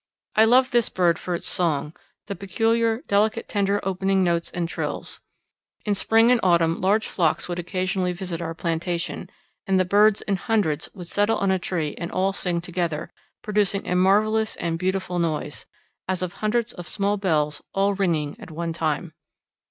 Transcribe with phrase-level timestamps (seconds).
[0.35, 1.93] I loved this bird for its song
[2.25, 5.21] the peculiar delicate tender opening notes and trills.
[5.85, 9.29] In spring and autumn large flocks would occasionally visit our plantation,
[9.67, 13.11] and the birds in hundreds would settle on a tree and all sing together,
[13.43, 15.67] producing a marvellous and beautiful noise,
[16.07, 19.13] as of hundreds of small bells all ringing at one time.